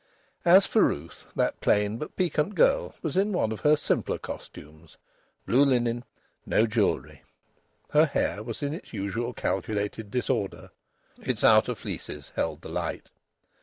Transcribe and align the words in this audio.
As 0.45 0.65
for 0.65 0.81
Ruth, 0.81 1.27
that 1.35 1.61
plain 1.61 1.99
but 1.99 2.15
piquant 2.15 2.55
girl 2.55 2.95
was 3.03 3.15
in 3.15 3.31
one 3.33 3.51
of 3.51 3.59
her 3.59 3.75
simpler 3.75 4.17
costumes; 4.17 4.97
blue 5.45 5.63
linen; 5.63 6.03
no 6.43 6.65
jewellery. 6.65 7.21
Her 7.91 8.07
hair 8.07 8.41
was 8.41 8.63
in 8.63 8.73
its 8.73 8.93
usual 8.93 9.31
calculated 9.33 10.09
disorder; 10.09 10.71
its 11.21 11.43
outer 11.43 11.75
fleeces 11.75 12.31
held 12.35 12.63
the 12.63 12.69
light. 12.69 13.11